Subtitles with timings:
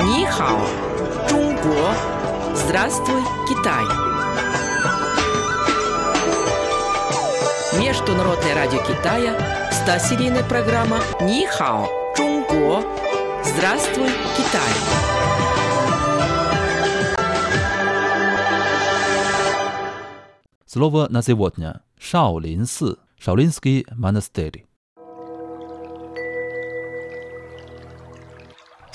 [0.00, 0.58] Нихао,
[1.28, 1.94] Чунго,
[2.54, 3.84] Здравствуй, Китай.
[7.80, 9.36] Международное радио Китая,
[9.70, 12.82] 100-серийная программа Нихао, Чунго,
[13.44, 14.70] Здравствуй, Китай.
[20.66, 24.69] Слово на сегодня– Шаолинсы, Шаолинский монастырь.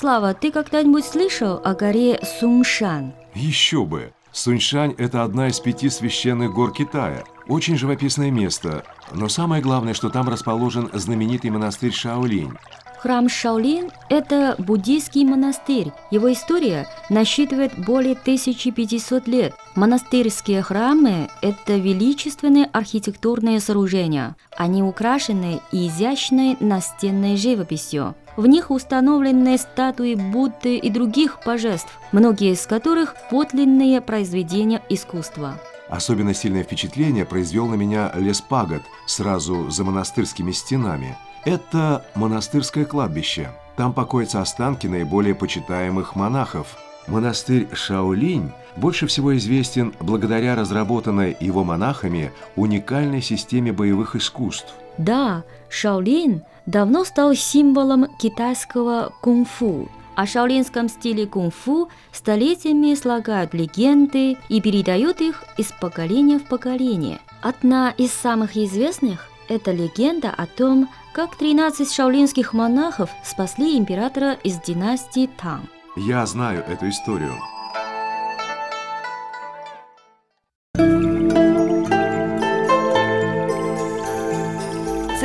[0.00, 3.12] Слава, ты когда-нибудь слышал о горе Суншан?
[3.34, 4.14] Еще бы!
[4.32, 7.22] Суньшань– это одна из пяти священных гор Китая.
[7.48, 8.82] Очень живописное место.
[9.12, 12.54] Но самое главное, что там расположен знаменитый монастырь Шаолинь.
[13.00, 15.92] Храм Шаолин– это буддийский монастырь.
[16.10, 19.54] Его история насчитывает более 1500 лет.
[19.74, 24.34] Монастырские храмы– это величественные архитектурные сооружения.
[24.56, 28.14] Они украшены изящной настенной живописью.
[28.40, 35.60] В них установлены статуи Будды и других божеств, многие из которых– подлинные произведения искусства.
[35.90, 43.50] Особенно сильное впечатление произвел на меня лес Пагод, сразу за монастырскими стенами– это монастырское кладбище.
[43.76, 46.78] Там покоятся останки наиболее почитаемых монахов.
[47.08, 54.72] Монастырь Шаолинь больше всего известен благодаря разработанной его монахами уникальной системе боевых искусств.
[54.98, 59.88] Да, Шаолинь давно стал символом китайского кунг-фу.
[60.16, 67.20] О шаолинском стиле кунг-фу столетиями слагают легенды и передают их из поколения в поколение.
[67.40, 74.60] Одна из самых известных– это легенда о том, как 13 шаолинских монахов спасли императора из
[74.60, 75.62] династии Тang.
[75.96, 77.34] Я знаю эту историю.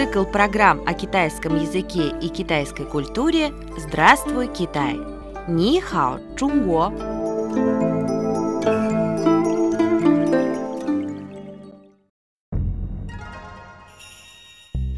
[0.06, 5.00] Цикл программ о китайском языке и китайской культуре «Здравствуй, Китай!»
[5.47, 7.14] Ни хао, Чунго!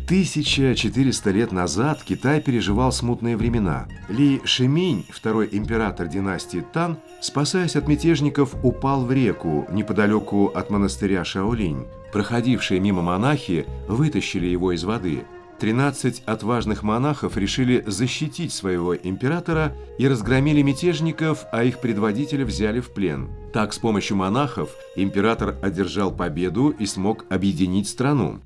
[0.07, 3.89] 1400 лет назад Китай переживал смутные времена.
[4.07, 11.25] Ли Шиминь, второй император династии Тан, спасаясь от мятежников, упал в реку неподалеку от монастыря
[11.25, 11.87] Шаолинь.
[12.13, 15.25] Проходившие мимо монахи вытащили его из воды.
[15.59, 22.93] 13 отважных монахов решили защитить своего императора и разгромили мятежников, а их предводителя взяли в
[22.93, 23.27] плен.
[23.51, 28.39] Так, с помощью монахов император одержал победу и смог объединить страну.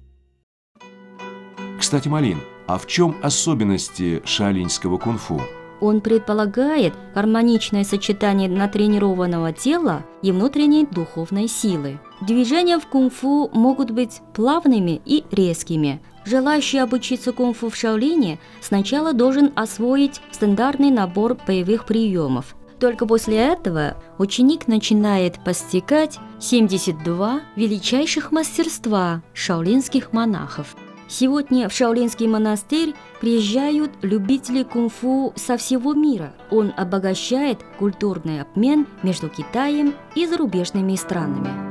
[1.92, 5.42] Кстати, Малин, а в чем особенности шаолиньского кунг-фу?
[5.82, 12.00] Он предполагает гармоничное сочетание натренированного тела и внутренней духовной силы.
[12.22, 16.02] Движения в кунг-фу могут быть плавными и резкими.
[16.24, 22.56] Желающий обучиться кунг-фу в Шаолине сначала должен освоить стандартный набор боевых приемов.
[22.80, 30.74] Только после этого ученик начинает постигать 72 величайших мастерства шаолинских монахов.
[31.12, 36.32] Сегодня в Шаолинский монастырь приезжают любители кунг-фу со всего мира.
[36.50, 41.71] Он обогащает культурный обмен между Китаем и зарубежными странами.